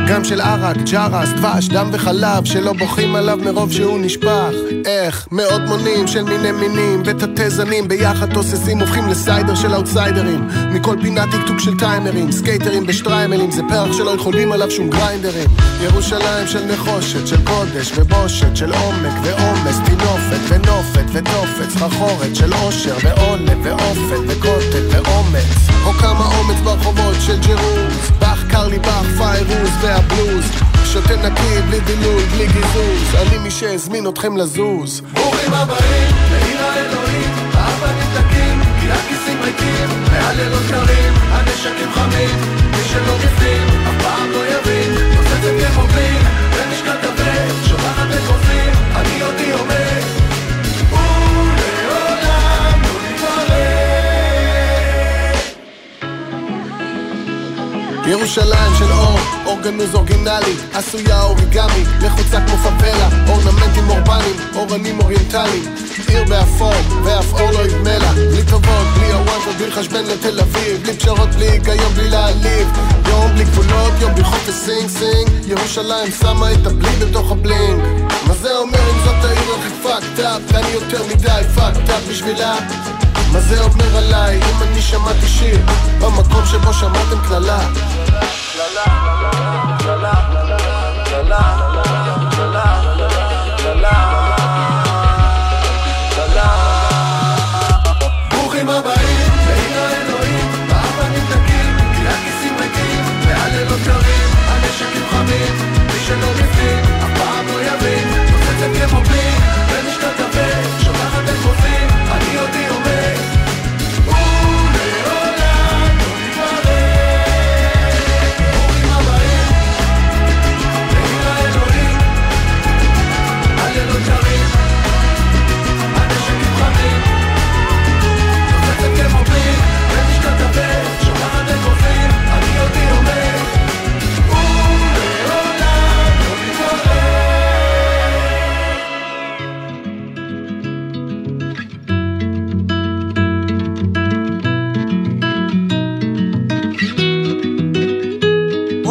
גם 0.09 0.25
של 0.25 0.41
ערק, 0.41 0.77
ג'רס, 0.77 1.29
דבש, 1.29 1.69
דם 1.69 1.91
וחלב, 1.93 2.45
שלא 2.45 2.73
בוכים 2.73 3.15
עליו 3.15 3.39
מרוב 3.45 3.73
שהוא 3.73 3.99
נשפך. 4.01 4.53
איך? 4.85 5.29
מאות 5.33 5.61
מונים 5.69 6.07
של 6.07 6.23
מיני 6.23 6.53
מינים 6.53 7.03
ותתי 7.05 7.51
זנים 7.51 7.89
ביחד 7.89 8.35
תוססים 8.35 8.79
הופכים 8.79 9.09
לסיידר 9.09 9.55
של 9.55 9.75
אאוטסיידרים. 9.75 10.49
מכל 10.71 10.97
פינה 11.03 11.25
טיקטוק 11.31 11.59
של 11.59 11.79
טיימרים, 11.79 12.33
סקייטרים 12.33 12.87
בשטריימלים, 12.87 13.51
זה 13.51 13.63
פרח 13.69 13.93
שלא 13.97 14.11
יכולים 14.11 14.53
עליו 14.53 14.71
שום 14.71 14.91
גריינדרים. 14.91 15.49
ירושלים 15.83 16.47
של 16.47 16.65
נחושת, 16.65 17.27
של 17.27 17.45
קודש 17.45 17.93
ובושת, 17.97 18.57
של 18.57 18.73
עומק 18.73 19.15
ועומס, 19.23 19.77
טינופת 19.85 20.41
ונופת 20.49 21.07
ותופת, 21.13 21.71
סחרחורת 21.71 22.37
של 22.37 22.53
עושר 22.53 22.97
ועולב 23.03 23.59
ואופן 23.63 24.23
וקוטל 24.29 24.87
ואומץ. 24.91 25.69
או 25.87 25.93
כמה 25.93 26.25
אומץ 26.25 26.61
ברחובות 26.65 27.17
של 27.21 27.41
ג'רוז, 27.41 28.18
באך 28.59 28.67
קרלי 28.67 28.79
באך 28.79 29.07
פיירוז 29.19 29.71
והבלוז. 29.81 30.45
שותה 30.85 31.17
נקי, 31.17 31.63
בלי 31.69 31.81
דילול, 31.81 32.23
בלי 32.23 32.47
גיזוז, 32.47 33.15
אני 33.15 33.39
מי 33.39 33.51
שהזמין 33.51 34.09
אתכם 34.09 34.37
לזוז. 34.37 35.01
ברוכים 35.15 35.55
הבאים 35.55 36.28
ירושלים 58.39 58.75
של 58.79 58.93
אור, 58.93 59.19
אורגנוז 59.47 59.95
אורגינלי, 59.95 60.55
עשויה 60.75 61.23
אוריגמי, 61.23 61.85
לחוצה 62.01 62.41
כמו 62.47 62.57
פאבלה, 62.57 63.09
אורנמנטים 63.29 63.91
אורבניים, 63.91 64.37
אורנים 64.55 65.01
אוריינטליים, 65.01 65.75
עיר 66.09 66.25
באפור, 66.25 66.73
ואף 67.05 67.33
אור 67.33 67.51
לא 67.51 67.59
ידמה 67.59 67.99
לה, 67.99 68.13
בלי 68.13 68.43
טובות, 68.51 68.87
בלי 68.97 69.13
אוונטות, 69.13 69.53
בלי 69.59 69.67
לחשבן 69.67 70.05
לתל 70.05 70.41
אביב, 70.41 70.83
בלי 70.83 70.97
פשרות, 70.97 71.29
בלי 71.29 71.51
היגיון, 71.51 71.93
בלי 71.95 72.09
להעליב, 72.09 72.69
יום 73.09 73.33
בלי 73.35 73.45
גבולות, 73.45 73.93
יום 74.01 74.15
בלי 74.15 74.25
חופש 74.25 74.55
sing 74.55 74.89
sing, 74.89 75.29
ירושלים 75.47 76.13
שמה 76.21 76.53
את 76.53 76.67
הבלי 76.67 76.91
בתוך 77.01 77.33
ה 77.33 77.40
bling, 77.40 77.83
מה 78.27 78.35
זה 78.35 78.57
אומר 78.57 78.91
אם 78.91 78.99
זאת 79.05 79.25
העיר 79.25 79.55
הכי 79.59 79.71
fucked 79.83 80.21
up, 80.21 80.41
ואני 80.47 80.69
יותר 80.69 81.03
מדי 81.07 81.43
fucked 81.55 81.91
up 81.91 82.09
בשבילה? 82.11 82.57
מה 83.33 83.41
זה 83.41 83.61
אומר 83.61 83.97
עליי 83.97 84.41
אם 84.43 84.63
אני 84.63 84.83
שמעתי 84.83 85.29
שיר 85.29 85.59
במקום 86.01 86.47
שבו 86.47 86.73
שמעתם 86.73 87.29
קללה? 87.29 87.59
ברוכים 92.29 92.88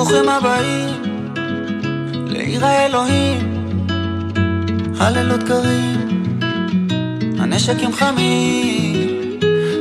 ברוכים 0.10 0.30
הבאים 0.30 1.04
לעיר 2.28 2.66
האלוהים, 2.66 3.68
הלילות 5.00 5.44
קרים, 5.44 6.10
הנשקים 7.40 7.94
חמים, 7.94 9.40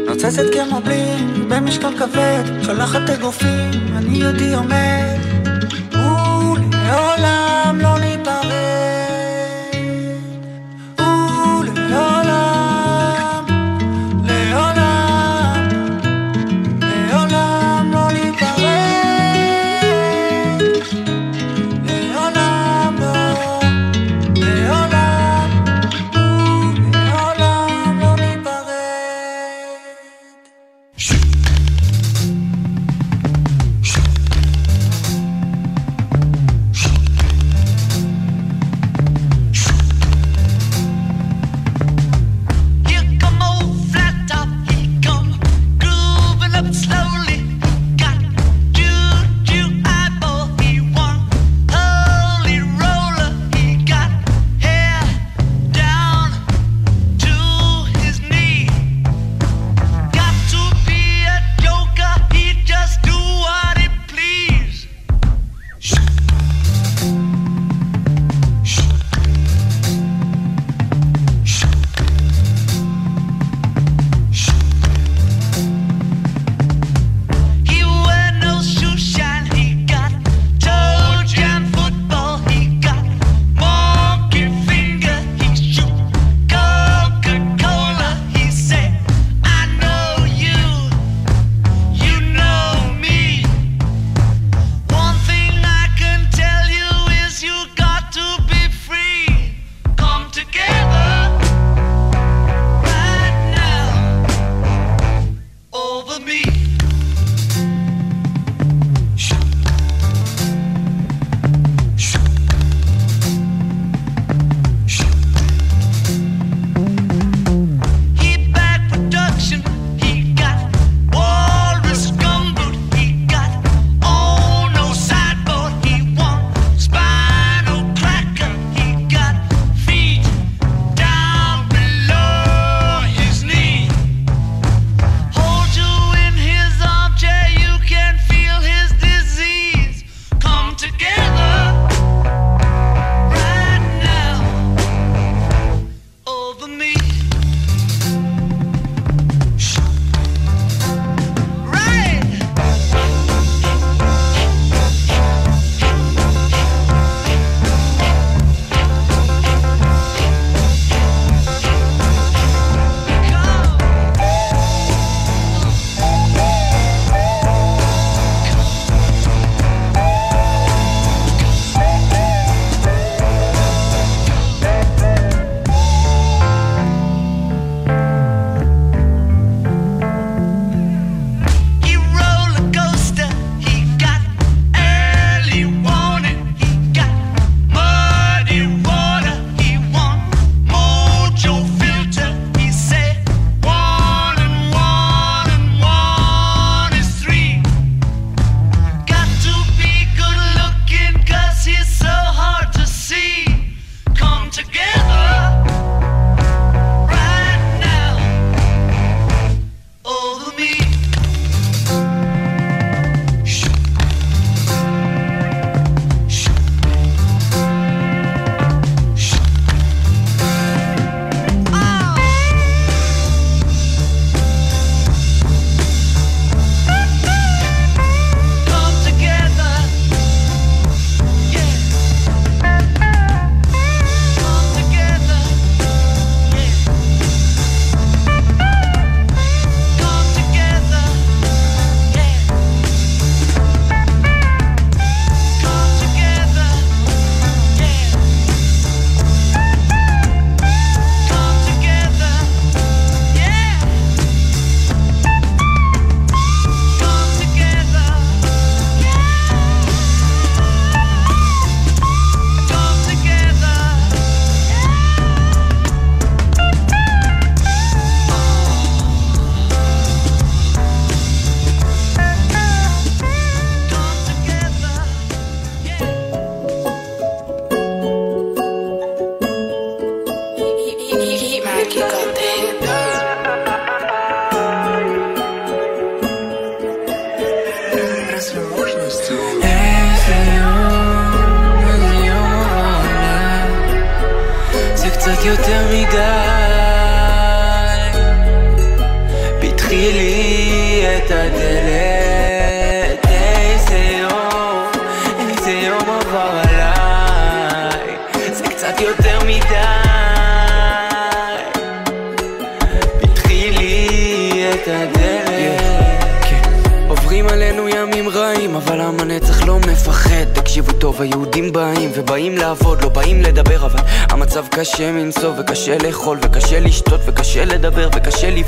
נוצצת 0.09 0.43
כמו 0.53 0.81
בלין, 0.81 1.49
במשקל 1.49 1.99
כבד, 1.99 2.43
שולחת 2.63 3.11
אגרופים, 3.11 3.71
אני 3.97 4.19
יודי 4.19 4.55
עומד, 4.55 5.19
ולעולם 5.93 7.56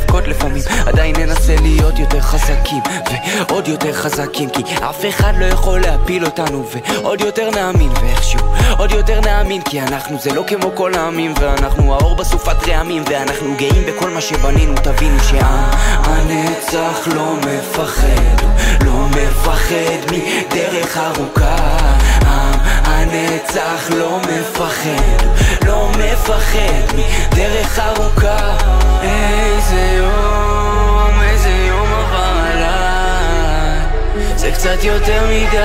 לבכות 0.09 0.29
לפעמים. 0.29 0.63
עדיין 0.87 1.17
ננסה 1.17 1.57
להיות 1.63 1.99
יותר 1.99 2.21
חזקים, 2.21 2.83
ועוד 3.49 3.69
יותר 3.69 3.93
חזקים, 3.93 4.51
כי 4.51 4.63
אף 4.63 5.05
אחד 5.09 5.33
לא 5.39 5.45
יכול 5.45 5.81
להפיל 5.81 6.25
אותנו, 6.25 6.65
ועוד 6.71 7.21
יותר 7.21 7.51
נאמין, 7.51 7.91
ואיכשהו 8.01 8.41
עוד 8.79 8.91
יותר 8.91 9.21
נאמין, 9.21 9.63
כי 9.63 9.81
אנחנו 9.81 10.19
זה 10.21 10.35
לא 10.35 10.45
כמו 10.47 10.71
כל 10.75 10.95
העמים, 10.95 11.35
ואנחנו 11.41 11.95
האור 11.95 12.17
בסופת 12.17 12.69
רעמים, 12.69 13.03
ואנחנו 13.11 13.55
גאים 13.57 13.85
בכל 13.87 14.11
מה 14.11 14.21
שבנינו, 14.21 14.75
תבינו 14.83 15.21
שעם 15.21 15.71
הנצח 16.05 17.09
לא 17.15 17.35
מפחד, 17.37 18.47
לא 18.85 19.07
מפחד 19.09 20.13
מדרך 20.13 20.97
ארוכה. 20.97 21.98
הנצח 22.99 23.91
לא 23.97 24.19
מפחד, 24.19 25.27
לא 25.67 25.91
מפחד 25.99 26.97
מדרך 26.97 27.79
ארוכה. 27.79 28.57
איזה 29.03 29.97
יום, 29.97 31.23
איזה 31.23 31.49
יום 31.49 31.87
עבר 31.87 32.41
עליי, 32.53 33.81
זה 34.37 34.51
קצת 34.51 34.85
יותר 34.85 35.23
מדי. 35.27 35.59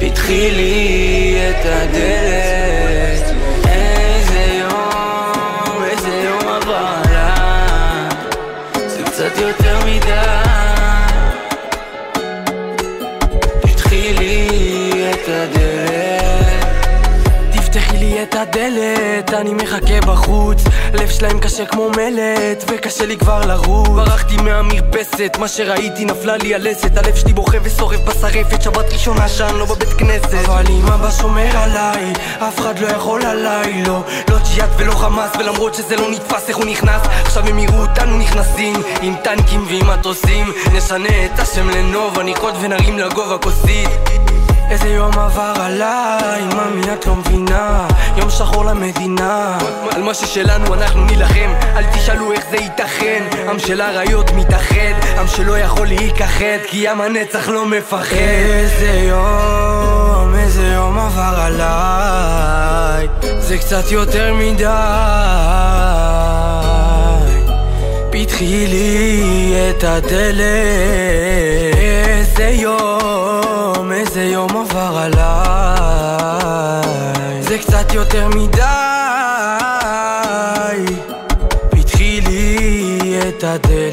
פתחי 0.00 0.50
לי 0.50 1.38
את 1.50 1.66
הדלת 1.66 2.57
הדלת, 18.38 19.34
אני 19.34 19.54
מחכה 19.54 20.00
בחוץ. 20.00 20.62
לב 20.94 21.10
שלהם 21.10 21.38
קשה 21.40 21.66
כמו 21.66 21.90
מלט, 21.90 22.64
וקשה 22.66 23.06
לי 23.06 23.16
כבר 23.16 23.46
לרוץ. 23.46 23.88
ברחתי 23.88 24.36
מהמרפסת, 24.36 25.36
מה 25.40 25.48
שראיתי 25.48 26.04
נפלה 26.04 26.36
לי 26.36 26.54
הלסת 26.54 26.96
הלב 26.96 27.14
שלי 27.14 27.32
בוכה 27.32 27.58
ושורף 27.62 28.00
בשרפת, 28.00 28.62
שבת 28.62 28.92
ראשונה 28.92 29.28
שאני 29.28 29.58
לא 29.58 29.64
בבית 29.64 29.88
כנסת. 29.88 30.34
אבל 30.34 30.64
אם 30.70 30.86
אבא 30.86 31.10
שומר 31.10 31.56
עליי, 31.56 32.12
אף 32.38 32.58
אחד 32.58 32.78
לא 32.78 32.86
יכול 32.86 33.22
עליי, 33.24 33.82
לא. 33.86 34.02
לא 34.30 34.36
ג'יהאד 34.54 34.70
ולא 34.78 34.92
חמאס, 34.92 35.30
ולמרות 35.38 35.74
שזה 35.74 35.96
לא 35.96 36.10
נתפס 36.10 36.48
איך 36.48 36.56
הוא 36.56 36.66
נכנס? 36.66 37.02
עכשיו 37.22 37.46
הם 37.46 37.58
יראו 37.58 37.80
אותנו 37.80 38.18
נכנסים, 38.18 38.74
עם 39.02 39.14
טנקים 39.24 39.64
ועם 39.68 39.90
מטוסים. 39.90 40.52
נשנה 40.72 41.24
את 41.24 41.38
השם 41.38 41.68
לנובה, 41.68 42.22
נרקוד 42.22 42.54
ונרים 42.60 42.98
לגובה 42.98 43.38
כוסית 43.38 43.88
איזה 44.70 44.88
יום 44.88 45.18
עבר 45.18 45.54
עליי, 45.60 46.42
ממי 46.42 46.92
את 46.92 47.06
לא 47.06 47.14
מבינה? 47.16 47.86
יום 48.16 48.30
שחור 48.30 48.64
למדינה. 48.64 49.58
על 49.90 50.02
מה 50.02 50.14
ששלנו 50.14 50.74
אנחנו 50.74 51.04
נילחם. 51.04 51.50
אל 51.76 51.84
תשאלו 51.92 52.32
איך 52.32 52.44
זה 52.50 52.56
ייתכן. 52.56 53.24
עם 53.50 53.58
של 53.58 53.82
אריות 53.82 54.32
מתאחד 54.32 55.18
עם 55.18 55.26
שלא 55.26 55.58
יכול 55.58 55.86
להיכחד 55.86 56.58
כי 56.66 56.88
עם 56.88 57.00
הנצח 57.00 57.48
לא 57.48 57.66
מפחד. 57.66 58.16
איזה 58.16 58.90
יום, 59.08 60.34
איזה 60.34 60.66
יום 60.66 60.98
עבר 60.98 61.40
עליי. 61.40 63.08
זה 63.38 63.58
קצת 63.58 63.90
יותר 63.90 64.34
מדי. 64.34 64.64
פתחי 68.10 68.66
לי 68.66 69.54
את 69.70 69.84
הדלת. 69.84 70.44
איזה 71.76 72.48
יום, 72.48 73.57
איזה 73.98 74.24
יום 74.24 74.56
עבר 74.56 74.98
עליי. 74.98 75.42
זה 77.42 77.58
קצת 77.58 77.92
יותר 77.94 78.28
מדי. 78.28 78.62
פתחי 81.70 82.20
לי 82.20 83.20
את 83.28 83.44
הדלת 83.44 83.87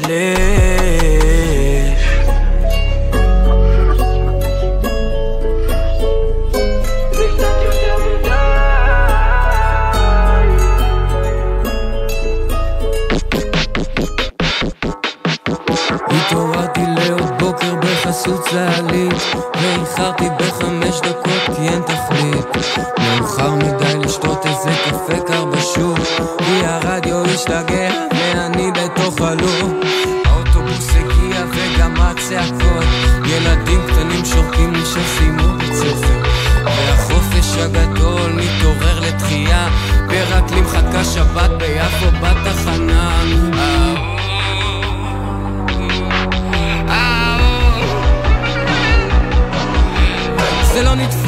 ואיחרתי 19.98 20.24
בחמש 20.38 21.00
דקות 21.00 21.56
כי 21.56 21.68
אין 21.68 21.82
תכלית 21.82 22.95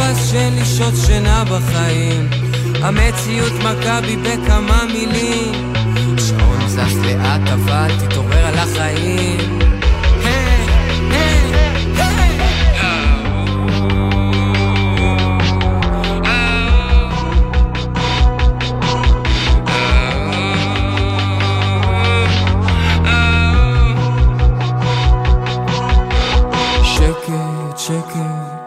לא 0.08 0.14
נתפס 0.14 0.30
שאין 0.30 0.54
לי 0.54 0.64
שעות 0.64 0.94
שינה 1.06 1.44
בחיים. 1.44 2.28
המציאות 2.82 3.52
מכה 3.52 4.00
בי 4.00 4.16
בכמה 4.16 4.84
מילים. 4.92 5.72
השעון 6.18 6.68
זז 6.68 6.98
לאט 7.04 7.48
אבל 7.48 7.88
תתעורר 7.98 8.46
על 8.46 8.58
החיים. 8.58 9.58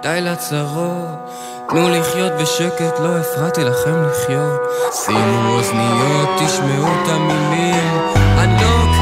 היי, 0.04 0.22
לחיות 2.22 2.42
בשקט, 2.42 3.00
לא 3.00 3.18
הפרעתי 3.18 3.64
לכם 3.64 4.04
לחיות. 4.04 4.62
שימו 4.92 5.54
אוזניות, 5.58 6.30
תשמעו 6.46 6.88
את 6.88 7.10
המילים. 7.10 8.00
אני 8.38 8.64
לא 8.64 9.01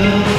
love. 0.00 0.37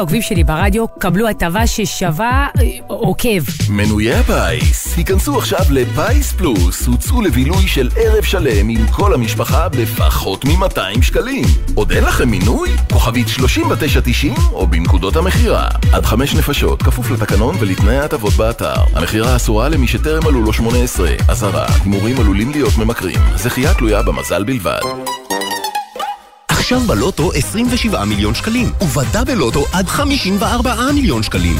העוקבים 0.00 0.22
שלי 0.22 0.44
ברדיו, 0.44 0.88
קבלו 0.88 1.28
הטבה 1.28 1.66
ששווה 1.66 2.48
אה, 2.60 2.64
עוקב. 2.86 3.42
מנויי 3.70 4.14
הפיס, 4.14 4.96
היכנסו 4.96 5.38
עכשיו 5.38 5.60
לפיס 5.70 6.32
פלוס, 6.32 6.86
הוצאו 6.86 7.22
לבילוי 7.22 7.68
של 7.68 7.88
ערב 7.96 8.24
שלם 8.24 8.68
עם 8.68 8.86
כל 8.90 9.14
המשפחה 9.14 9.68
בפחות 9.68 10.44
מ-200 10.44 11.02
שקלים. 11.02 11.44
עוד 11.74 11.92
אין 11.92 12.04
לכם 12.04 12.28
מינוי? 12.28 12.70
כוכבית 12.92 13.28
3990 13.28 14.34
או 14.52 14.66
בנקודות 14.66 15.16
המכירה. 15.16 15.68
עד 15.92 16.04
חמש 16.06 16.34
נפשות, 16.34 16.82
כפוף 16.82 17.10
לתקנון 17.10 17.56
ולתנאי 17.58 17.96
ההטבות 17.96 18.32
באתר. 18.32 18.74
המכירה 18.94 19.36
אסורה 19.36 19.68
למי 19.68 19.88
שטרם 19.88 20.22
מלאו 20.24 20.40
לו 20.40 20.52
18. 20.52 21.10
אזהרה, 21.28 21.66
הימורים 21.82 22.20
עלולים 22.20 22.50
להיות 22.50 22.78
ממכרים. 22.78 23.18
זכייה 23.36 23.74
תלויה 23.74 24.02
במזל 24.02 24.44
בלבד. 24.44 24.80
עכשיו 26.72 26.88
בלוטו 26.88 27.32
27 27.32 28.04
מיליון 28.04 28.34
שקלים, 28.34 28.72
ובדה 28.80 29.24
בלוטו 29.24 29.64
עד 29.72 29.88
54 29.88 30.74
מיליון 30.94 31.22
שקלים. 31.22 31.56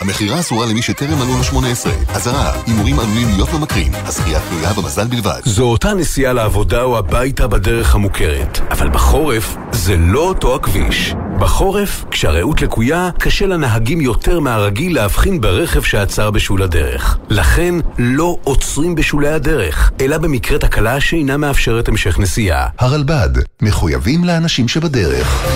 המכירה 0.00 0.40
אסורה 0.40 0.66
למי 0.66 0.82
שטרם 0.82 1.18
מלאו 1.18 1.36
לו 1.36 1.44
18. 1.44 1.92
אזהרה, 2.14 2.52
הימורים 2.66 2.98
עלולים 2.98 3.28
להיות 3.28 3.52
ממכרים. 3.52 3.92
הזכייה 3.94 4.40
תלויה 4.48 4.72
במזל 4.72 5.06
בלבד. 5.06 5.40
זו 5.44 5.64
אותה 5.64 5.94
נסיעה 5.94 6.32
לעבודה 6.32 6.82
או 6.82 6.98
הביתה 6.98 7.46
בדרך 7.46 7.94
המוכרת, 7.94 8.60
אבל 8.70 8.88
בחורף 8.88 9.56
זה 9.72 9.96
לא 9.96 10.20
אותו 10.20 10.54
הכביש. 10.54 11.14
בחורף, 11.38 12.04
כשהרעות 12.10 12.62
לקויה, 12.62 13.10
קשה 13.18 13.46
לנהגים 13.46 14.00
יותר 14.00 14.40
מהרגיל 14.40 14.94
להבחין 14.94 15.40
ברכב 15.40 15.82
שעצר 15.82 16.30
בשול 16.30 16.62
הדרך. 16.62 17.18
לכן, 17.30 17.74
לא 17.98 18.36
עוצרים 18.44 18.94
בשולי 18.94 19.28
הדרך, 19.28 19.92
אלא 20.00 20.18
במקרה 20.18 20.58
תקלה 20.58 21.00
שאינה 21.00 21.36
מאפשרת 21.36 21.88
המשך 21.88 22.18
נסיעה. 22.18 22.68
הרלב"ד, 22.78 23.28
מחויבים 23.62 24.24
לאנשים 24.24 24.68
שבדרך. 24.68 25.46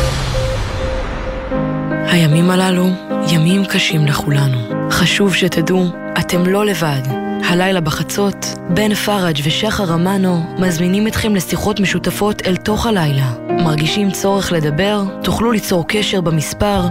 הימים 1.91 2.51
הללו 2.51 2.89
ימים 3.29 3.65
קשים 3.65 4.07
לכולנו. 4.07 4.91
חשוב 4.91 5.35
שתדעו, 5.35 5.87
אתם 6.19 6.47
לא 6.47 6.67
לבד. 6.67 7.22
הלילה 7.45 7.81
בחצות, 7.81 8.47
בן 8.69 8.95
פראג' 8.95 9.41
ושחר 9.45 9.95
אמנו 9.95 10.57
מזמינים 10.59 11.07
אתכם 11.07 11.35
לשיחות 11.35 11.81
משותפות 11.81 12.47
אל 12.47 12.57
תוך 12.57 12.87
הלילה. 12.87 13.33
מרגישים 13.49 14.11
צורך 14.11 14.53
לדבר? 14.53 15.03
תוכלו 15.23 15.53
ליצור 15.53 15.85
קשר 15.89 16.21
במספר 16.21 16.87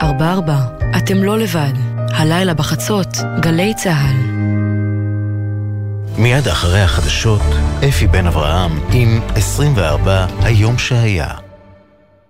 03-681-3344. 0.00 0.02
אתם 0.98 1.22
לא 1.22 1.38
לבד. 1.38 1.72
הלילה 1.96 2.54
בחצות, 2.54 3.08
גלי 3.40 3.74
צה"ל. 3.74 4.16
מיד 6.18 6.48
אחרי 6.48 6.80
החדשות, 6.80 7.42
אפי 7.88 8.06
בן 8.06 8.26
אברהם 8.26 8.80
עם 8.92 9.20
24 9.34 10.26
היום 10.42 10.78
שהיה. 10.78 11.45